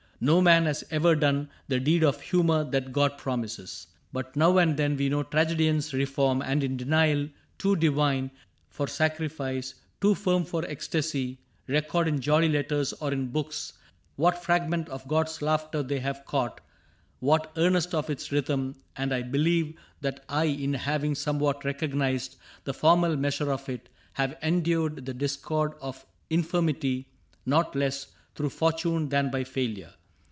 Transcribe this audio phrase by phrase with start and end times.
[0.23, 3.87] No man has ever done The deed of humor that God promises.
[4.13, 7.27] But now and then we know tragedians Reform, and in denial
[7.57, 8.29] too divine
[8.69, 11.39] For sacrifice, too firm for ecstasy.
[11.65, 15.81] Record in jolly letters or in books CAPTAIN CRAIG 57 What fragment of God's laughter
[15.81, 16.61] they have caught,
[17.19, 22.75] What earnest of its rhythm; and I believe That I, in having somewhat recognized The
[22.75, 27.07] formal measure of it, have endured The discord of infirmity
[27.43, 28.05] not less
[28.35, 29.93] Through fortune than by failure.